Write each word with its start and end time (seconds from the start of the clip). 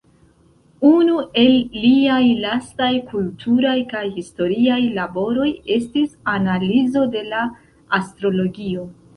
Unu 0.87 1.17
el 1.41 1.51
liaj 1.81 2.23
lastaj 2.45 2.89
kulturaj 3.11 3.75
kaj 3.93 4.03
historiaj 4.17 4.81
laboroj 4.97 5.47
estis 5.77 6.19
analizo 6.37 7.09
de 7.19 7.25
la 7.31 7.45
astrologio. 8.01 8.93